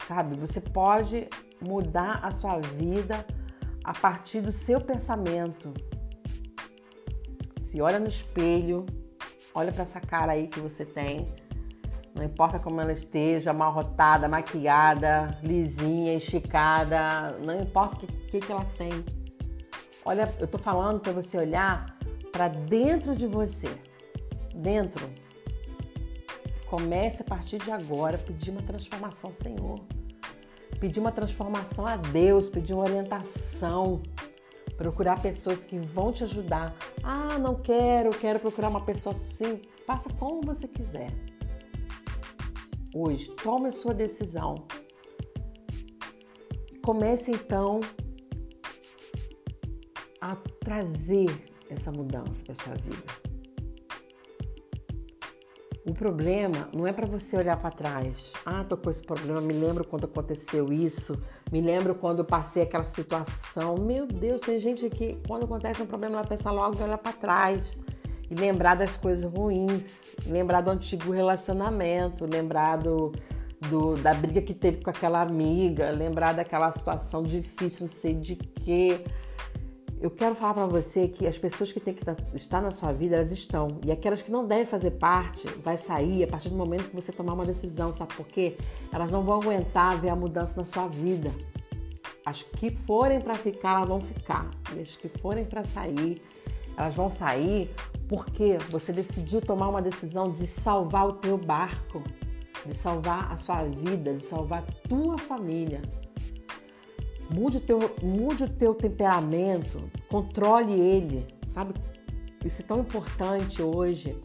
sabe? 0.08 0.38
Você 0.38 0.62
pode 0.62 1.28
mudar 1.60 2.22
a 2.24 2.32
sua 2.32 2.60
vida 2.60 3.26
a 3.84 3.92
partir 3.92 4.40
do 4.40 4.54
seu 4.54 4.80
pensamento. 4.80 5.74
Se 7.60 7.82
olha 7.82 8.00
no 8.00 8.08
espelho, 8.08 8.86
olha 9.54 9.74
para 9.74 9.84
essa 9.84 10.00
cara 10.00 10.32
aí 10.32 10.48
que 10.48 10.62
você 10.62 10.86
tem. 10.86 11.28
Não 12.16 12.24
importa 12.24 12.58
como 12.58 12.80
ela 12.80 12.94
esteja, 12.94 13.52
amarrotada, 13.52 14.30
maquiada, 14.30 15.38
lisinha, 15.44 16.14
esticada, 16.14 17.38
não 17.44 17.60
importa 17.60 17.98
o 17.98 18.00
que, 18.00 18.08
que, 18.08 18.40
que 18.40 18.52
ela 18.52 18.66
tem. 18.78 19.23
Olha, 20.06 20.34
eu 20.40 20.48
tô 20.48 20.58
falando 20.58 21.00
para 21.00 21.12
você 21.12 21.38
olhar 21.38 21.98
para 22.32 22.48
dentro 22.48 23.16
de 23.16 23.28
você. 23.28 23.70
Dentro. 24.56 25.10
Comece 26.66 27.22
a 27.22 27.26
partir 27.26 27.60
de 27.60 27.72
agora 27.72 28.18
pedir 28.18 28.52
uma 28.52 28.62
transformação, 28.62 29.32
Senhor 29.32 29.80
pedir 30.84 31.00
uma 31.00 31.14
transformação 31.14 31.88
a 31.88 31.96
Deus, 31.96 32.50
pedir 32.50 32.74
uma 32.74 32.84
orientação, 32.84 34.02
procurar 34.76 35.22
pessoas 35.22 35.64
que 35.64 35.80
vão 35.80 36.12
te 36.12 36.26
ajudar. 36.26 36.76
Ah, 37.02 37.40
não 37.40 37.56
quero, 37.56 38.10
quero 38.12 38.38
procurar 38.38 38.68
uma 38.68 38.84
pessoa 38.84 39.16
assim. 39.16 39.62
Faça 39.88 40.10
como 40.16 40.42
você 40.42 40.68
quiser. 40.68 41.10
Hoje, 42.94 43.32
tome 43.42 43.70
a 43.70 43.72
sua 43.72 43.94
decisão. 43.94 44.56
Comece 46.84 47.32
então 47.32 47.80
a 50.24 50.38
trazer 50.64 51.30
essa 51.70 51.92
mudança 51.92 52.46
para 52.46 52.56
sua 52.56 52.76
vida. 52.76 53.34
O 55.86 55.94
problema 55.94 56.70
não 56.74 56.88
é 56.88 56.94
para 56.94 57.06
você 57.06 57.36
olhar 57.36 57.58
para 57.58 57.70
trás. 57.70 58.32
Ah, 58.46 58.64
tô 58.64 58.78
com 58.78 58.90
esse 58.90 59.02
problema, 59.02 59.42
me 59.42 59.52
lembro 59.52 59.86
quando 59.86 60.06
aconteceu 60.06 60.72
isso, 60.72 61.22
me 61.52 61.60
lembro 61.60 61.94
quando 61.94 62.24
passei 62.24 62.64
aquela 62.64 62.86
situação. 62.86 63.76
Meu 63.76 64.08
Deus, 64.08 64.42
tem 64.42 64.60
gente 64.60 64.90
que 64.90 65.20
quando 65.28 65.44
acontece 65.44 65.82
um 65.82 65.86
problema 65.86 66.20
ela 66.20 66.26
pensa 66.26 66.50
logo 66.52 66.80
em 66.80 66.84
olhar 66.84 67.00
para 67.00 67.12
trás 67.12 67.78
e 68.32 68.34
lembrar 68.34 68.76
das 68.76 68.96
coisas 68.96 69.30
ruins, 69.30 70.16
lembrar 70.26 70.62
do 70.62 70.72
antigo 70.72 71.12
relacionamento, 71.12 72.26
lembrar 72.26 72.78
do, 72.78 73.12
do, 73.70 73.96
da 73.96 74.14
briga 74.14 74.42
que 74.42 74.54
teve 74.54 74.82
com 74.82 74.90
aquela 74.90 75.22
amiga, 75.22 75.90
lembrar 75.90 76.32
daquela 76.32 76.72
situação 76.72 77.24
difícil, 77.24 77.88
não 77.88 77.94
sei 77.94 78.14
de 78.14 78.38
quê. 78.38 79.04
Eu 80.04 80.12
quero 80.12 80.36
falar 80.36 80.54
para 80.54 80.66
você 80.66 81.08
que 81.08 81.26
as 81.26 81.38
pessoas 81.38 81.72
que 81.72 81.80
têm 81.80 81.94
que 81.94 82.04
estar 82.36 82.60
na 82.60 82.72
sua 82.72 82.92
vida, 82.92 83.16
elas 83.16 83.32
estão. 83.32 83.80
E 83.86 83.90
aquelas 83.90 84.22
que 84.22 84.30
não 84.30 84.46
devem 84.46 84.66
fazer 84.66 84.92
parte, 84.92 85.48
vai 85.48 85.78
sair 85.78 86.26
a 86.26 86.28
partir 86.28 86.50
do 86.50 86.56
momento 86.56 86.90
que 86.90 86.94
você 86.94 87.14
tomar 87.14 87.32
uma 87.32 87.46
decisão. 87.46 87.94
Sabe 87.94 88.14
por 88.14 88.28
quê? 88.28 88.58
Elas 88.92 89.10
não 89.10 89.24
vão 89.24 89.40
aguentar 89.40 89.98
ver 90.02 90.10
a 90.10 90.16
mudança 90.16 90.58
na 90.58 90.66
sua 90.66 90.90
vida. 90.90 91.32
As 92.26 92.44
que 92.44 92.70
forem 92.70 93.22
para 93.22 93.36
ficar, 93.36 93.78
elas 93.78 93.88
vão 93.88 94.02
ficar. 94.02 94.52
E 94.76 94.82
as 94.82 94.98
que 94.98 95.08
forem 95.08 95.46
para 95.46 95.64
sair, 95.64 96.22
elas 96.76 96.94
vão 96.94 97.10
sair 97.10 97.74
porque 98.10 98.58
você 98.70 98.92
decidiu 98.92 99.40
tomar 99.40 99.70
uma 99.70 99.82
decisão 99.82 100.30
de 100.30 100.46
salvar 100.46 101.08
o 101.08 101.14
teu 101.14 101.38
barco, 101.38 102.04
de 102.66 102.74
salvar 102.74 103.32
a 103.32 103.38
sua 103.38 103.64
vida, 103.64 104.14
de 104.14 104.22
salvar 104.22 104.66
a 104.68 104.90
tua 104.90 105.18
família. 105.18 105.82
Mude 107.30 107.58
o 107.58 107.62
teu, 107.62 107.80
mude 108.02 108.44
o 108.44 108.50
teu 108.50 108.74
temperamento, 108.76 109.90
controle 110.10 110.74
ele, 110.74 111.28
sabe? 111.48 111.74
Isso 112.44 112.62
é 112.62 112.66
tão 112.66 112.80
importante 112.80 113.62
hoje. 113.62 114.20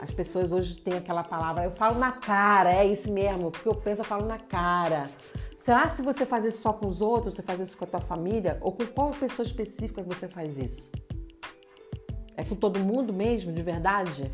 As 0.00 0.10
pessoas 0.10 0.52
hoje 0.52 0.76
têm 0.76 0.94
aquela 0.94 1.24
palavra, 1.24 1.64
eu 1.64 1.70
falo 1.70 1.98
na 1.98 2.12
cara, 2.12 2.70
é 2.70 2.84
isso 2.84 3.10
mesmo, 3.10 3.48
o 3.48 3.50
que 3.50 3.66
eu 3.66 3.74
penso 3.74 4.02
eu 4.02 4.04
falo 4.04 4.26
na 4.26 4.38
cara. 4.38 5.08
Será 5.56 5.88
se 5.88 6.02
você 6.02 6.26
faz 6.26 6.44
isso 6.44 6.60
só 6.60 6.74
com 6.74 6.86
os 6.86 7.00
outros, 7.00 7.34
você 7.34 7.42
faz 7.42 7.58
isso 7.58 7.78
com 7.78 7.84
a 7.84 7.88
tua 7.88 8.00
família 8.00 8.58
ou 8.60 8.72
com 8.72 8.84
qual 8.86 9.10
pessoa 9.12 9.46
específica 9.46 10.02
que 10.02 10.08
você 10.08 10.28
faz 10.28 10.58
isso? 10.58 10.92
É 12.36 12.44
com 12.44 12.54
todo 12.54 12.78
mundo 12.80 13.12
mesmo, 13.12 13.50
de 13.52 13.62
verdade? 13.62 14.30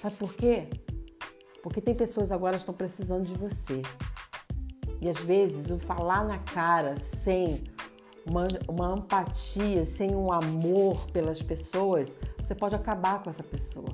Sabe 0.00 0.16
por 0.16 0.32
quê? 0.32 0.68
Porque 1.62 1.80
tem 1.80 1.94
pessoas 1.94 2.32
agora 2.32 2.52
que 2.52 2.60
estão 2.60 2.74
precisando 2.74 3.24
de 3.24 3.34
você. 3.34 3.82
E 5.00 5.08
às 5.08 5.18
vezes 5.18 5.70
o 5.70 5.78
falar 5.78 6.24
na 6.24 6.38
cara 6.38 6.96
sem 6.96 7.62
uma, 8.24 8.48
uma 8.68 8.96
empatia, 8.96 9.84
sem 9.84 10.14
um 10.14 10.32
amor 10.32 11.06
pelas 11.12 11.42
pessoas, 11.42 12.16
você 12.38 12.54
pode 12.54 12.74
acabar 12.74 13.22
com 13.22 13.30
essa 13.30 13.42
pessoa. 13.42 13.88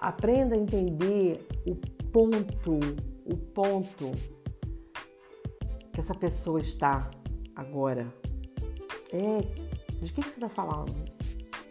Aprenda 0.00 0.54
a 0.54 0.58
entender 0.58 1.46
o 1.66 1.74
ponto, 2.10 2.78
o 3.24 3.36
ponto 3.36 4.12
que 5.92 6.00
essa 6.00 6.14
pessoa 6.14 6.60
está 6.60 7.10
agora. 7.54 8.12
É, 9.12 9.40
de 10.00 10.12
que, 10.12 10.22
que 10.22 10.30
você 10.30 10.36
está 10.36 10.48
falando? 10.48 10.92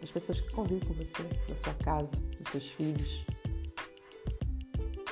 Das 0.00 0.10
pessoas 0.10 0.40
que 0.40 0.52
convivem 0.52 0.86
com 0.86 0.94
você, 0.94 1.22
da 1.48 1.56
sua 1.56 1.74
casa, 1.74 2.14
dos 2.38 2.48
seus 2.50 2.68
filhos. 2.68 3.24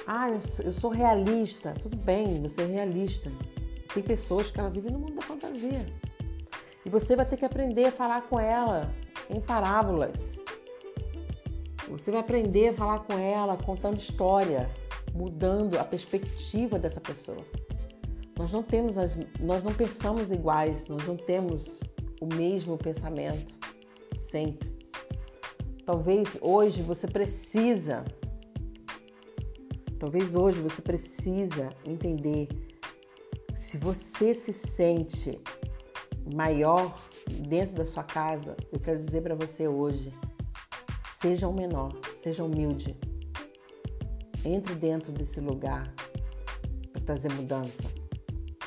Ah, 0.07 0.31
eu 0.31 0.41
sou, 0.41 0.65
eu 0.65 0.73
sou 0.73 0.91
realista. 0.91 1.75
Tudo 1.83 1.97
bem, 1.97 2.43
você 2.43 2.63
é 2.63 2.67
realista. 2.67 3.31
Tem 3.93 4.03
pessoas 4.03 4.51
que 4.51 4.61
ela 4.61 4.71
vive 4.71 4.91
no 4.91 4.99
mundo 4.99 5.15
da 5.15 5.23
fantasia. 5.23 5.87
E 6.85 6.91
você 6.91 7.17
vai 7.17 7.25
ter 7.25 7.37
que 7.37 7.45
aprender 7.45 7.87
a 7.87 7.93
falar 7.93 8.23
com 8.23 8.39
ela 8.39 8.93
em 9.31 9.41
parábolas. 9.41 10.43
Você 11.89 12.11
vai 12.11 12.21
aprender 12.21 12.69
a 12.69 12.75
falar 12.75 13.01
com 13.01 13.15
ela 13.15 13.57
contando 13.57 13.99
história, 13.99 14.71
mudando 15.15 15.79
a 15.79 15.85
perspectiva 15.85 16.79
dessa 16.79 17.01
pessoa. 17.01 17.45
Nós 18.37 18.53
não 18.53 18.63
temos 18.63 18.99
as, 18.99 19.17
nós 19.39 19.63
não 19.63 19.73
pensamos 19.73 20.31
iguais, 20.31 20.89
nós 20.89 21.07
não 21.07 21.17
temos 21.17 21.79
o 22.21 22.27
mesmo 22.27 22.77
pensamento 22.77 23.55
sempre. 24.19 24.75
Talvez 25.87 26.39
hoje 26.41 26.83
você 26.83 27.07
precisa 27.07 28.05
Talvez 29.99 30.35
hoje 30.35 30.61
você 30.61 30.83
precisa 30.83 31.71
entender 31.85 32.49
se 33.55 33.79
você 33.79 34.35
se 34.35 34.53
sente 34.53 35.39
maior 36.35 36.99
dentro 37.47 37.77
da 37.77 37.85
sua 37.85 38.03
casa, 38.03 38.57
eu 38.73 38.81
quero 38.81 38.99
dizer 38.99 39.23
para 39.23 39.35
você 39.35 39.69
hoje, 39.69 40.13
seja 41.05 41.47
o 41.47 41.53
menor, 41.53 41.93
seja 42.13 42.43
humilde. 42.43 42.97
Entre 44.45 44.75
dentro 44.75 45.13
desse 45.13 45.41
lugar 45.41 45.95
para 46.93 47.01
trazer 47.01 47.33
mudança. 47.33 47.85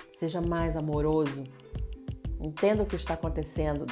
Seja 0.09 0.41
mais 0.41 0.75
amoroso. 0.75 1.43
Entenda 2.39 2.81
o 2.81 2.85
que 2.85 2.95
está 2.95 3.13
acontecendo. 3.13 3.85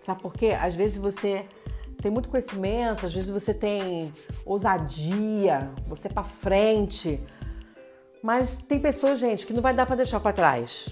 Sabe 0.00 0.20
por 0.20 0.32
quê? 0.32 0.48
Às 0.48 0.74
vezes 0.74 0.96
você 0.96 1.46
tem 2.02 2.10
muito 2.10 2.28
conhecimento, 2.28 3.06
às 3.06 3.14
vezes 3.14 3.30
você 3.30 3.54
tem 3.54 4.12
ousadia, 4.44 5.70
você 5.86 6.08
é 6.08 6.10
para 6.10 6.24
frente. 6.24 7.20
Mas 8.20 8.58
tem 8.58 8.80
pessoas, 8.80 9.20
gente, 9.20 9.46
que 9.46 9.52
não 9.52 9.62
vai 9.62 9.72
dar 9.72 9.86
para 9.86 9.96
deixar 9.96 10.18
para 10.18 10.32
trás. 10.32 10.88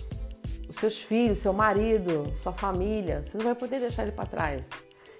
Os 0.68 0.76
seus 0.76 1.00
filhos, 1.00 1.38
seu 1.38 1.52
marido, 1.52 2.32
sua 2.36 2.52
família, 2.52 3.24
você 3.24 3.36
não 3.36 3.44
vai 3.44 3.56
poder 3.56 3.80
deixar 3.80 4.04
ele 4.04 4.12
para 4.12 4.24
trás. 4.24 4.68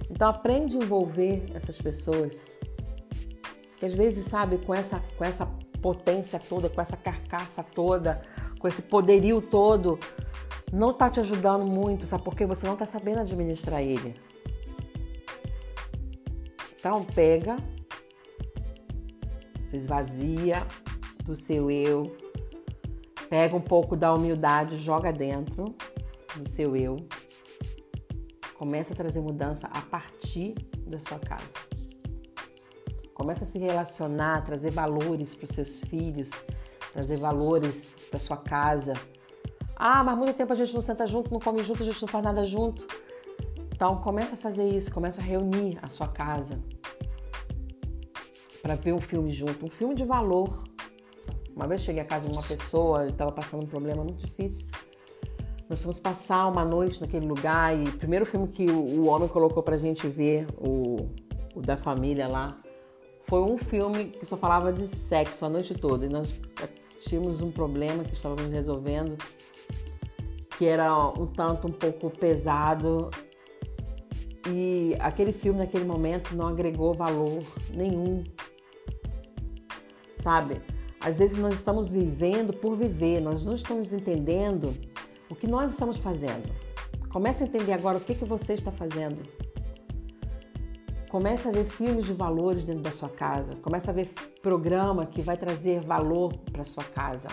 Então 0.09 0.29
aprende 0.29 0.77
a 0.77 0.81
envolver 0.81 1.45
essas 1.55 1.77
pessoas. 1.77 2.57
Que 3.79 3.87
às 3.87 3.95
vezes, 3.95 4.27
sabe, 4.27 4.59
com 4.59 4.73
essa 4.73 5.03
com 5.19 5.25
essa 5.25 5.47
potência 5.83 6.39
toda, 6.39 6.69
com 6.69 6.81
essa 6.81 6.97
carcaça 6.97 7.65
toda, 7.65 8.23
com 8.61 8.69
esse 8.69 8.83
poderio 8.83 9.43
todo, 9.43 9.99
não 10.73 10.91
está 10.91 11.11
te 11.11 11.19
ajudando 11.19 11.67
muito, 11.67 12.07
sabe? 12.07 12.23
Porque 12.23 12.47
você 12.47 12.67
não 12.67 12.75
está 12.75 12.87
sabendo 12.87 13.21
administrar 13.21 13.83
ele. 13.83 14.30
Então 16.81 17.05
pega, 17.05 17.59
se 19.67 19.77
esvazia 19.77 20.67
do 21.27 21.35
seu 21.35 21.71
eu, 21.71 22.17
pega 23.29 23.55
um 23.55 23.61
pouco 23.61 23.95
da 23.95 24.15
humildade, 24.15 24.79
joga 24.79 25.13
dentro 25.13 25.77
do 26.35 26.49
seu 26.49 26.75
eu, 26.75 26.97
começa 28.55 28.95
a 28.95 28.97
trazer 28.97 29.21
mudança 29.21 29.67
a 29.67 29.83
partir 29.83 30.55
da 30.87 30.99
sua 30.99 31.19
casa. 31.19 31.59
Começa 33.13 33.45
a 33.45 33.47
se 33.47 33.59
relacionar, 33.59 34.43
trazer 34.47 34.71
valores 34.71 35.35
para 35.35 35.45
os 35.45 35.51
seus 35.51 35.83
filhos, 35.83 36.31
trazer 36.95 37.19
valores 37.19 37.95
para 38.09 38.19
sua 38.19 38.39
casa. 38.39 38.95
Ah, 39.77 40.03
mas 40.03 40.17
muito 40.17 40.35
tempo 40.35 40.51
a 40.55 40.57
gente 40.57 40.73
não 40.73 40.81
senta 40.81 41.07
junto, 41.07 41.31
não 41.31 41.41
come 41.41 41.63
junto, 41.63 41.83
a 41.83 41.87
gente 41.87 42.01
não 42.01 42.09
faz 42.09 42.25
nada 42.25 42.43
junto. 42.43 42.87
Então 43.81 43.97
começa 43.97 44.35
a 44.35 44.39
fazer 44.39 44.69
isso, 44.69 44.93
começa 44.93 45.23
a 45.23 45.25
reunir 45.25 45.79
a 45.81 45.89
sua 45.89 46.07
casa. 46.07 46.61
para 48.61 48.75
ver 48.75 48.93
um 48.93 49.01
filme 49.01 49.31
junto, 49.31 49.65
um 49.65 49.71
filme 49.71 49.95
de 49.95 50.05
valor. 50.05 50.65
Uma 51.57 51.67
vez 51.67 51.81
cheguei 51.81 52.03
à 52.03 52.05
casa 52.05 52.29
de 52.29 52.33
uma 52.35 52.43
pessoa, 52.43 53.05
ele 53.05 53.13
estava 53.13 53.33
passando 53.33 53.65
um 53.65 53.67
problema 53.67 54.05
muito 54.05 54.19
difícil. 54.19 54.71
Nós 55.67 55.81
fomos 55.81 55.99
passar 55.99 56.47
uma 56.47 56.63
noite 56.63 57.01
naquele 57.01 57.25
lugar 57.25 57.75
e 57.75 57.85
o 57.85 57.97
primeiro 57.97 58.27
filme 58.27 58.49
que 58.49 58.67
o, 58.67 59.01
o 59.01 59.07
homem 59.07 59.27
colocou 59.31 59.63
pra 59.63 59.79
gente 59.79 60.07
ver, 60.07 60.47
o, 60.59 61.09
o 61.55 61.63
da 61.63 61.79
família 61.79 62.29
lá, 62.29 62.61
foi 63.31 63.41
um 63.41 63.57
filme 63.57 64.11
que 64.11 64.27
só 64.27 64.37
falava 64.37 64.71
de 64.75 64.87
sexo 64.87 65.47
a 65.47 65.49
noite 65.49 65.73
toda. 65.73 66.05
E 66.05 66.11
nós 66.11 66.39
tínhamos 67.01 67.41
um 67.41 67.51
problema 67.51 68.05
que 68.05 68.13
estávamos 68.13 68.53
resolvendo, 68.53 69.17
que 70.59 70.67
era 70.67 70.95
um 71.19 71.25
tanto 71.25 71.67
um 71.67 71.73
pouco 71.73 72.11
pesado. 72.11 73.09
E 74.49 74.97
aquele 75.01 75.33
filme, 75.33 75.59
naquele 75.59 75.85
momento, 75.85 76.35
não 76.35 76.47
agregou 76.47 76.95
valor 76.95 77.43
nenhum. 77.75 78.25
Sabe? 80.17 80.61
Às 81.01 81.17
vezes 81.17 81.39
nós 81.39 81.55
estamos 81.55 81.89
vivendo 81.89 82.53
por 82.53 82.77
viver, 82.77 83.21
nós 83.21 83.45
não 83.45 83.55
estamos 83.55 83.93
entendendo 83.93 84.75
o 85.29 85.35
que 85.35 85.47
nós 85.47 85.71
estamos 85.71 85.97
fazendo. 85.97 86.51
Comece 87.11 87.43
a 87.43 87.47
entender 87.47 87.73
agora 87.73 87.99
o 87.99 88.01
que, 88.01 88.15
que 88.15 88.25
você 88.25 88.55
está 88.55 88.71
fazendo. 88.71 89.21
Comece 91.09 91.49
a 91.49 91.51
ver 91.51 91.65
filmes 91.65 92.07
de 92.07 92.13
valores 92.13 92.65
dentro 92.65 92.83
da 92.83 92.93
sua 92.93 93.09
casa. 93.09 93.57
Comece 93.57 93.91
a 93.91 93.93
ver 93.93 94.13
programa 94.41 95.07
que 95.07 95.21
vai 95.21 95.37
trazer 95.37 95.81
valor 95.81 96.37
para 96.53 96.63
sua 96.65 96.85
casa. 96.85 97.29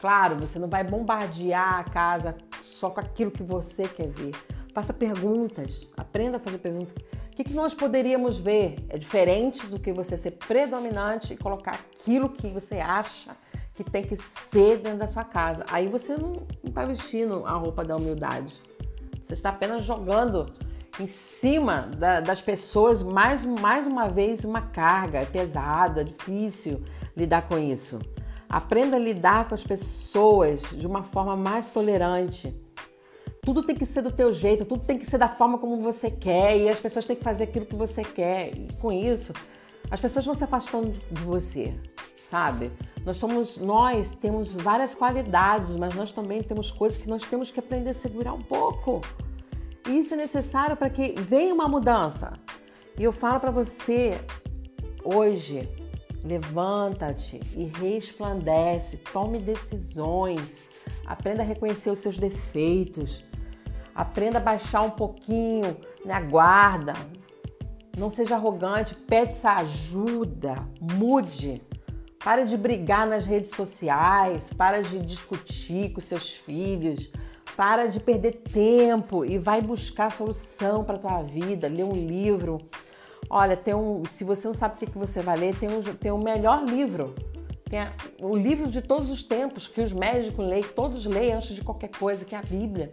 Claro, 0.00 0.36
você 0.36 0.58
não 0.58 0.68
vai 0.68 0.84
bombardear 0.84 1.80
a 1.80 1.84
casa 1.84 2.36
só 2.62 2.88
com 2.88 3.00
aquilo 3.00 3.30
que 3.30 3.42
você 3.42 3.86
quer 3.86 4.08
ver. 4.08 4.34
Faça 4.78 4.92
perguntas, 4.92 5.88
aprenda 5.96 6.36
a 6.36 6.40
fazer 6.40 6.58
perguntas. 6.58 6.94
O 7.32 7.34
que, 7.34 7.42
que 7.42 7.52
nós 7.52 7.74
poderíamos 7.74 8.38
ver? 8.38 8.76
É 8.88 8.96
diferente 8.96 9.66
do 9.66 9.76
que 9.76 9.92
você 9.92 10.16
ser 10.16 10.30
predominante 10.30 11.34
e 11.34 11.36
colocar 11.36 11.72
aquilo 11.72 12.28
que 12.28 12.46
você 12.46 12.76
acha 12.76 13.36
que 13.74 13.82
tem 13.82 14.04
que 14.04 14.16
ser 14.16 14.76
dentro 14.78 15.00
da 15.00 15.08
sua 15.08 15.24
casa. 15.24 15.66
Aí 15.68 15.88
você 15.88 16.16
não 16.16 16.46
está 16.64 16.84
vestindo 16.84 17.44
a 17.44 17.54
roupa 17.54 17.84
da 17.84 17.96
humildade. 17.96 18.62
Você 19.20 19.32
está 19.32 19.48
apenas 19.48 19.82
jogando 19.82 20.46
em 21.00 21.08
cima 21.08 21.90
da, 21.98 22.20
das 22.20 22.40
pessoas, 22.40 23.02
mais, 23.02 23.44
mais 23.44 23.84
uma 23.84 24.06
vez, 24.06 24.44
uma 24.44 24.60
carga. 24.60 25.18
É 25.18 25.24
pesado, 25.24 25.98
é 25.98 26.04
difícil 26.04 26.84
lidar 27.16 27.48
com 27.48 27.58
isso. 27.58 27.98
Aprenda 28.48 28.94
a 28.94 29.00
lidar 29.00 29.48
com 29.48 29.56
as 29.56 29.64
pessoas 29.64 30.62
de 30.70 30.86
uma 30.86 31.02
forma 31.02 31.34
mais 31.34 31.66
tolerante. 31.66 32.54
Tudo 33.48 33.62
tem 33.62 33.74
que 33.74 33.86
ser 33.86 34.02
do 34.02 34.12
teu 34.12 34.30
jeito, 34.30 34.66
tudo 34.66 34.84
tem 34.84 34.98
que 34.98 35.06
ser 35.06 35.16
da 35.16 35.26
forma 35.26 35.56
como 35.56 35.78
você 35.78 36.10
quer 36.10 36.54
e 36.58 36.68
as 36.68 36.78
pessoas 36.78 37.06
têm 37.06 37.16
que 37.16 37.24
fazer 37.24 37.44
aquilo 37.44 37.64
que 37.64 37.74
você 37.74 38.04
quer. 38.04 38.54
E 38.54 38.70
com 38.74 38.92
isso, 38.92 39.32
as 39.90 39.98
pessoas 39.98 40.26
vão 40.26 40.34
se 40.34 40.44
afastando 40.44 40.90
de 40.90 41.22
você, 41.22 41.74
sabe? 42.20 42.70
Nós 43.06 43.16
somos, 43.16 43.56
nós 43.56 44.10
temos 44.10 44.54
várias 44.54 44.94
qualidades, 44.94 45.76
mas 45.76 45.94
nós 45.94 46.12
também 46.12 46.42
temos 46.42 46.70
coisas 46.70 47.00
que 47.00 47.08
nós 47.08 47.22
temos 47.22 47.50
que 47.50 47.58
aprender 47.58 47.88
a 47.88 47.94
segurar 47.94 48.34
um 48.34 48.42
pouco. 48.42 49.00
Isso 49.88 50.12
é 50.12 50.18
necessário 50.18 50.76
para 50.76 50.90
que 50.90 51.14
venha 51.18 51.54
uma 51.54 51.66
mudança. 51.66 52.34
E 52.98 53.02
eu 53.02 53.12
falo 53.14 53.40
para 53.40 53.50
você 53.50 54.20
hoje, 55.02 55.66
levanta-te 56.22 57.40
e 57.56 57.64
resplandece, 57.64 58.98
tome 59.10 59.38
decisões, 59.38 60.68
aprenda 61.06 61.42
a 61.42 61.46
reconhecer 61.46 61.88
os 61.88 61.98
seus 61.98 62.18
defeitos, 62.18 63.26
aprenda 63.98 64.38
a 64.38 64.40
baixar 64.40 64.82
um 64.82 64.90
pouquinho 64.90 65.76
na 66.04 66.20
guarda, 66.20 66.94
não 67.96 68.08
seja 68.08 68.36
arrogante, 68.36 68.94
pede 68.94 69.32
essa 69.32 69.56
ajuda, 69.56 70.54
mude. 70.80 71.60
Para 72.22 72.44
de 72.44 72.56
brigar 72.56 73.08
nas 73.08 73.26
redes 73.26 73.50
sociais, 73.50 74.52
para 74.52 74.82
de 74.82 75.00
discutir 75.00 75.92
com 75.92 76.00
seus 76.00 76.30
filhos, 76.30 77.10
para 77.56 77.86
de 77.86 77.98
perder 77.98 78.34
tempo 78.34 79.24
e 79.24 79.36
vai 79.36 79.60
buscar 79.60 80.12
solução 80.12 80.84
para 80.84 80.94
a 80.94 80.98
tua 80.98 81.22
vida, 81.22 81.66
lê 81.66 81.82
um 81.82 81.92
livro. 81.92 82.58
Olha, 83.28 83.56
tem 83.56 83.74
um, 83.74 84.04
se 84.04 84.22
você 84.22 84.46
não 84.46 84.54
sabe 84.54 84.76
o 84.76 84.78
que, 84.78 84.96
você 84.96 85.20
vai 85.20 85.36
ler, 85.36 85.56
tem 85.56 85.68
um, 85.68 85.80
tem 85.80 86.12
um 86.12 86.22
melhor 86.22 86.64
livro. 86.64 87.16
Tem 87.68 87.80
a, 87.80 87.92
o 88.20 88.36
livro 88.36 88.68
de 88.68 88.80
todos 88.80 89.10
os 89.10 89.24
tempos 89.24 89.66
que 89.66 89.80
os 89.80 89.92
médicos 89.92 90.46
leem, 90.46 90.62
todos 90.62 91.04
leem 91.04 91.32
antes 91.32 91.54
de 91.54 91.62
qualquer 91.62 91.90
coisa, 91.90 92.24
que 92.24 92.36
é 92.36 92.38
a 92.38 92.42
Bíblia. 92.42 92.90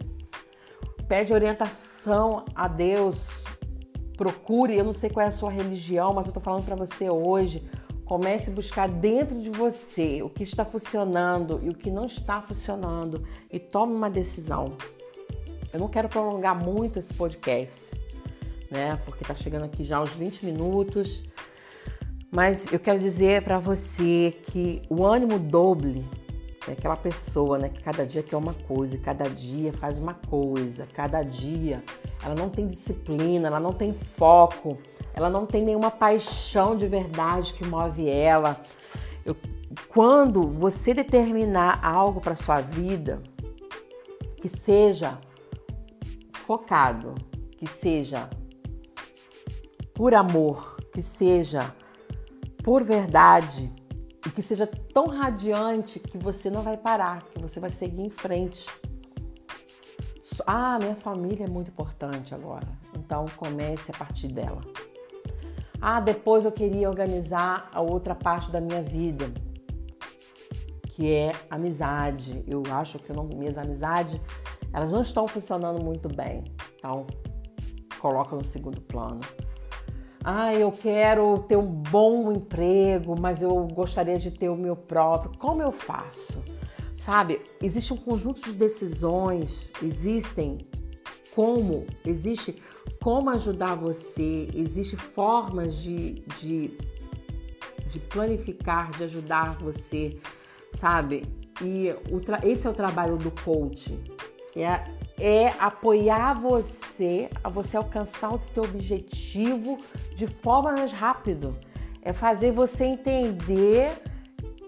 Pede 1.08 1.32
orientação 1.32 2.44
a 2.54 2.66
Deus. 2.66 3.44
Procure, 4.16 4.76
eu 4.76 4.84
não 4.84 4.92
sei 4.92 5.08
qual 5.08 5.24
é 5.24 5.28
a 5.28 5.32
sua 5.32 5.50
religião, 5.50 6.12
mas 6.12 6.26
eu 6.26 6.30
estou 6.30 6.42
falando 6.42 6.64
para 6.64 6.74
você 6.74 7.08
hoje. 7.08 7.68
Comece 8.04 8.50
a 8.50 8.54
buscar 8.54 8.88
dentro 8.88 9.40
de 9.40 9.50
você 9.50 10.22
o 10.22 10.28
que 10.28 10.42
está 10.42 10.64
funcionando 10.64 11.60
e 11.62 11.68
o 11.68 11.74
que 11.74 11.90
não 11.90 12.06
está 12.06 12.40
funcionando 12.40 13.24
e 13.50 13.58
tome 13.58 13.94
uma 13.94 14.08
decisão. 14.08 14.76
Eu 15.72 15.80
não 15.80 15.88
quero 15.88 16.08
prolongar 16.08 16.56
muito 16.56 16.98
esse 16.98 17.12
podcast, 17.12 17.90
né? 18.70 19.00
Porque 19.04 19.22
está 19.22 19.34
chegando 19.34 19.64
aqui 19.64 19.84
já 19.84 19.98
aos 19.98 20.10
20 20.10 20.46
minutos. 20.46 21.22
Mas 22.30 22.72
eu 22.72 22.80
quero 22.80 22.98
dizer 22.98 23.42
para 23.42 23.58
você 23.58 24.36
que 24.44 24.82
o 24.88 25.04
ânimo 25.04 25.38
doble 25.38 26.04
é 26.68 26.72
aquela 26.72 26.96
pessoa, 26.96 27.58
né, 27.58 27.68
que 27.68 27.80
cada 27.80 28.04
dia 28.04 28.22
quer 28.22 28.36
uma 28.36 28.52
coisa, 28.52 28.98
cada 28.98 29.28
dia 29.28 29.72
faz 29.72 29.98
uma 29.98 30.14
coisa, 30.14 30.86
cada 30.92 31.22
dia 31.22 31.82
ela 32.22 32.34
não 32.34 32.48
tem 32.50 32.66
disciplina, 32.66 33.46
ela 33.46 33.60
não 33.60 33.72
tem 33.72 33.92
foco, 33.92 34.76
ela 35.14 35.30
não 35.30 35.46
tem 35.46 35.64
nenhuma 35.64 35.90
paixão 35.90 36.74
de 36.74 36.88
verdade 36.88 37.54
que 37.54 37.64
move 37.64 38.08
ela. 38.08 38.60
Eu, 39.24 39.36
quando 39.88 40.48
você 40.48 40.92
determinar 40.92 41.84
algo 41.84 42.20
para 42.20 42.34
sua 42.34 42.60
vida 42.60 43.22
que 44.40 44.48
seja 44.48 45.18
focado, 46.32 47.14
que 47.58 47.66
seja 47.66 48.28
por 49.94 50.14
amor, 50.14 50.76
que 50.92 51.02
seja 51.02 51.74
por 52.62 52.82
verdade, 52.82 53.72
e 54.24 54.30
que 54.30 54.42
seja 54.42 54.66
tão 54.66 55.06
radiante 55.06 55.98
que 55.98 56.16
você 56.16 56.48
não 56.50 56.62
vai 56.62 56.76
parar, 56.76 57.22
que 57.24 57.40
você 57.40 57.60
vai 57.60 57.70
seguir 57.70 58.02
em 58.02 58.10
frente. 58.10 58.66
Ah, 60.46 60.78
minha 60.78 60.94
família 60.94 61.44
é 61.44 61.48
muito 61.48 61.70
importante 61.70 62.34
agora, 62.34 62.66
então 62.94 63.24
comece 63.36 63.90
a 63.90 63.96
partir 63.96 64.28
dela. 64.28 64.60
Ah, 65.80 66.00
depois 66.00 66.44
eu 66.44 66.52
queria 66.52 66.88
organizar 66.88 67.70
a 67.72 67.80
outra 67.80 68.14
parte 68.14 68.50
da 68.50 68.60
minha 68.60 68.82
vida, 68.82 69.32
que 70.90 71.12
é 71.12 71.32
amizade. 71.50 72.42
Eu 72.46 72.62
acho 72.70 72.98
que 72.98 73.12
não, 73.12 73.24
minhas 73.24 73.58
amizades 73.58 74.20
elas 74.72 74.90
não 74.90 75.00
estão 75.00 75.26
funcionando 75.28 75.82
muito 75.82 76.08
bem, 76.08 76.44
então 76.76 77.06
coloca 77.98 78.34
no 78.36 78.44
segundo 78.44 78.80
plano. 78.80 79.20
Ah, 80.28 80.52
eu 80.52 80.72
quero 80.72 81.44
ter 81.46 81.56
um 81.56 81.68
bom 81.68 82.32
emprego, 82.32 83.14
mas 83.16 83.42
eu 83.42 83.54
gostaria 83.68 84.18
de 84.18 84.32
ter 84.32 84.48
o 84.48 84.56
meu 84.56 84.74
próprio. 84.74 85.30
Como 85.38 85.62
eu 85.62 85.70
faço? 85.70 86.42
Sabe, 86.98 87.40
existe 87.62 87.92
um 87.92 87.96
conjunto 87.96 88.42
de 88.42 88.52
decisões, 88.52 89.70
existem 89.80 90.66
como, 91.32 91.86
existe 92.04 92.60
como 93.00 93.30
ajudar 93.30 93.76
você, 93.76 94.48
existe 94.52 94.96
formas 94.96 95.76
de, 95.76 96.14
de, 96.40 96.76
de 97.88 98.00
planificar, 98.00 98.90
de 98.98 99.04
ajudar 99.04 99.56
você, 99.60 100.18
sabe? 100.74 101.24
E 101.62 101.94
esse 102.42 102.66
é 102.66 102.70
o 102.70 102.74
trabalho 102.74 103.16
do 103.16 103.30
coach. 103.30 103.96
É 104.56 104.82
é 105.18 105.48
apoiar 105.58 106.34
você 106.34 107.30
a 107.42 107.48
você 107.48 107.76
alcançar 107.76 108.34
o 108.34 108.38
teu 108.38 108.64
objetivo 108.64 109.78
de 110.14 110.26
forma 110.26 110.72
mais 110.72 110.92
rápido. 110.92 111.56
É 112.02 112.12
fazer 112.12 112.52
você 112.52 112.84
entender 112.84 114.00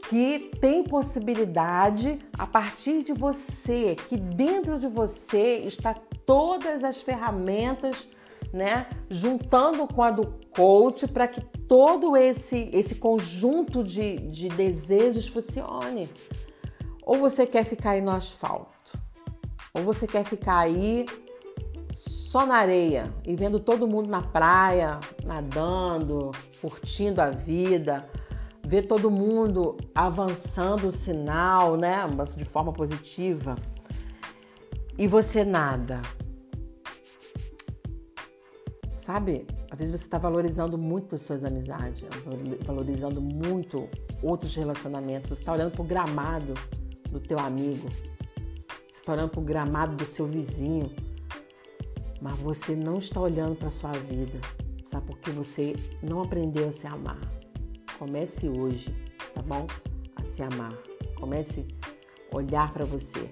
que 0.08 0.50
tem 0.60 0.82
possibilidade 0.82 2.18
a 2.38 2.46
partir 2.46 3.02
de 3.02 3.12
você, 3.12 3.94
que 4.08 4.16
dentro 4.16 4.78
de 4.78 4.88
você 4.88 5.58
está 5.58 5.94
todas 6.24 6.82
as 6.82 7.00
ferramentas, 7.00 8.08
né, 8.52 8.86
juntando 9.10 9.86
com 9.86 10.02
a 10.02 10.10
do 10.10 10.34
coach 10.50 11.06
para 11.06 11.28
que 11.28 11.42
todo 11.42 12.16
esse 12.16 12.70
esse 12.72 12.94
conjunto 12.94 13.84
de, 13.84 14.16
de 14.16 14.48
desejos 14.48 15.28
funcione. 15.28 16.08
Ou 17.02 17.18
você 17.18 17.46
quer 17.46 17.64
ficar 17.64 17.90
aí 17.90 18.00
no 18.00 18.10
asfalto? 18.10 18.77
Ou 19.74 19.82
você 19.82 20.06
quer 20.06 20.24
ficar 20.24 20.58
aí 20.58 21.06
só 21.92 22.46
na 22.46 22.56
areia 22.56 23.12
e 23.26 23.34
vendo 23.34 23.58
todo 23.58 23.88
mundo 23.88 24.08
na 24.08 24.22
praia, 24.22 25.00
nadando, 25.24 26.30
curtindo 26.60 27.20
a 27.20 27.30
vida, 27.30 28.08
ver 28.64 28.86
todo 28.86 29.10
mundo 29.10 29.76
avançando 29.94 30.88
o 30.88 30.92
sinal, 30.92 31.76
né, 31.76 31.96
de 32.36 32.44
forma 32.44 32.72
positiva, 32.72 33.56
e 34.98 35.06
você 35.06 35.42
nada. 35.44 36.02
Sabe? 38.94 39.46
Às 39.70 39.78
vezes 39.78 39.98
você 39.98 40.04
está 40.04 40.18
valorizando 40.18 40.76
muito 40.76 41.14
as 41.14 41.22
suas 41.22 41.44
amizades, 41.44 42.04
valorizando 42.66 43.22
muito 43.22 43.88
outros 44.22 44.54
relacionamentos. 44.54 45.30
Você 45.30 45.40
está 45.40 45.52
olhando 45.52 45.70
para 45.70 45.82
o 45.82 45.84
gramado 45.84 46.52
do 47.10 47.18
teu 47.18 47.38
amigo, 47.38 47.88
olhando 49.12 49.30
para 49.30 49.40
o 49.40 49.44
gramado 49.44 49.96
do 49.96 50.06
seu 50.06 50.26
vizinho, 50.26 50.90
mas 52.20 52.36
você 52.36 52.74
não 52.74 52.98
está 52.98 53.20
olhando 53.20 53.54
para 53.54 53.68
a 53.68 53.70
sua 53.70 53.92
vida, 53.92 54.40
sabe? 54.86 55.06
Porque 55.06 55.30
você 55.30 55.74
não 56.02 56.22
aprendeu 56.22 56.68
a 56.68 56.72
se 56.72 56.86
amar. 56.86 57.20
Comece 57.98 58.48
hoje, 58.48 58.94
tá 59.34 59.42
bom? 59.42 59.66
A 60.16 60.22
se 60.22 60.42
amar. 60.42 60.72
Comece 61.18 61.66
a 62.30 62.36
olhar 62.36 62.72
para 62.72 62.84
você. 62.84 63.30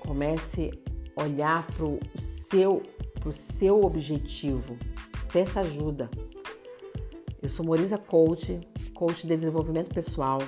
Comece 0.00 0.70
a 1.16 1.22
olhar 1.22 1.66
para 1.66 1.84
o 1.84 1.98
seu, 2.18 2.82
pro 3.20 3.32
seu 3.32 3.84
objetivo 3.84 4.76
peça 5.32 5.60
ajuda. 5.60 6.10
Eu 7.40 7.48
sou 7.48 7.64
Morisa 7.64 7.96
Coach, 7.96 8.60
coach 8.94 9.22
de 9.22 9.28
desenvolvimento 9.28 9.94
pessoal. 9.94 10.38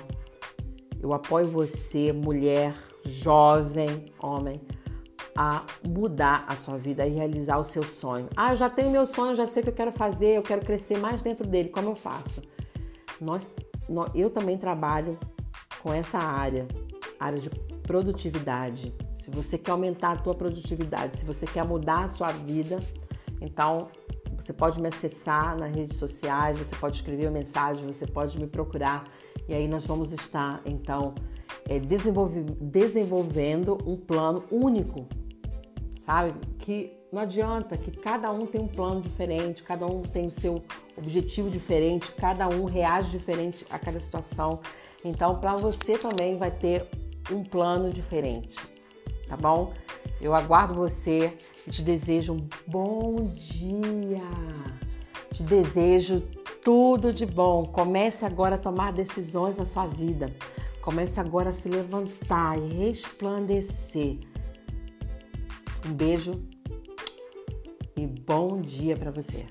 Eu 1.01 1.13
apoio 1.13 1.47
você, 1.47 2.11
mulher, 2.11 2.75
jovem, 3.05 4.05
homem, 4.21 4.61
a 5.35 5.65
mudar 5.87 6.45
a 6.47 6.55
sua 6.55 6.77
vida 6.77 7.05
e 7.05 7.11
realizar 7.11 7.57
o 7.57 7.63
seu 7.63 7.83
sonho. 7.83 8.29
Ah, 8.35 8.51
eu 8.51 8.55
já 8.55 8.69
tenho 8.69 8.91
meu 8.91 9.05
sonho, 9.05 9.35
já 9.35 9.45
sei 9.45 9.61
o 9.61 9.63
que 9.65 9.69
eu 9.71 9.75
quero 9.75 9.91
fazer, 9.91 10.37
eu 10.37 10.43
quero 10.43 10.63
crescer 10.65 10.97
mais 10.97 11.21
dentro 11.21 11.47
dele. 11.47 11.69
Como 11.69 11.89
eu 11.89 11.95
faço? 11.95 12.41
Nós, 13.19 13.53
nós, 13.89 14.09
eu 14.13 14.29
também 14.29 14.57
trabalho 14.57 15.17
com 15.81 15.93
essa 15.93 16.19
área, 16.19 16.67
área 17.19 17.39
de 17.39 17.49
produtividade. 17.81 18.93
Se 19.15 19.31
você 19.31 19.57
quer 19.57 19.71
aumentar 19.71 20.11
a 20.11 20.15
tua 20.17 20.35
produtividade, 20.35 21.17
se 21.17 21.25
você 21.25 21.45
quer 21.45 21.65
mudar 21.65 22.03
a 22.03 22.07
sua 22.07 22.31
vida, 22.31 22.79
então 23.41 23.87
você 24.35 24.53
pode 24.53 24.81
me 24.81 24.87
acessar 24.87 25.57
nas 25.57 25.73
redes 25.73 25.95
sociais, 25.97 26.57
você 26.57 26.75
pode 26.75 26.97
escrever 26.97 27.27
uma 27.27 27.39
mensagem, 27.39 27.85
você 27.87 28.05
pode 28.05 28.39
me 28.39 28.47
procurar 28.47 29.05
e 29.47 29.53
aí 29.53 29.67
nós 29.67 29.85
vamos 29.85 30.11
estar 30.11 30.61
então 30.65 31.13
é, 31.67 31.79
desenvolve, 31.79 32.41
desenvolvendo 32.59 33.77
um 33.85 33.95
plano 33.95 34.43
único, 34.51 35.07
sabe? 35.99 36.33
Que 36.59 36.97
não 37.11 37.21
adianta, 37.21 37.77
que 37.77 37.91
cada 37.91 38.31
um 38.31 38.45
tem 38.45 38.61
um 38.61 38.67
plano 38.67 38.99
diferente, 39.01 39.61
cada 39.61 39.85
um 39.85 40.01
tem 40.01 40.27
o 40.27 40.31
seu 40.31 40.63
objetivo 40.97 41.49
diferente, 41.49 42.11
cada 42.13 42.47
um 42.49 42.65
reage 42.65 43.11
diferente 43.11 43.65
a 43.69 43.77
cada 43.77 43.99
situação. 43.99 44.59
Então, 45.05 45.39
para 45.39 45.55
você 45.55 45.97
também 45.97 46.37
vai 46.37 46.49
ter 46.49 46.87
um 47.31 47.43
plano 47.43 47.91
diferente, 47.91 48.59
tá 49.27 49.37
bom? 49.37 49.73
Eu 50.19 50.33
aguardo 50.33 50.73
você 50.73 51.37
e 51.67 51.71
te 51.71 51.81
desejo 51.81 52.33
um 52.33 52.47
bom 52.65 53.15
dia. 53.33 54.23
Te 55.31 55.43
desejo 55.43 56.21
tudo 56.63 57.11
de 57.11 57.25
bom. 57.25 57.65
Comece 57.65 58.25
agora 58.25 58.55
a 58.55 58.57
tomar 58.57 58.93
decisões 58.93 59.57
na 59.57 59.65
sua 59.65 59.85
vida. 59.85 60.33
Comece 60.83 61.17
agora 61.17 61.51
a 61.51 61.53
se 61.53 61.69
levantar 61.69 62.59
e 62.59 62.67
resplandecer. 62.67 64.19
Um 65.87 65.93
beijo 65.93 66.33
e 67.95 68.05
bom 68.05 68.59
dia 68.59 68.97
para 68.97 69.09
você. 69.09 69.45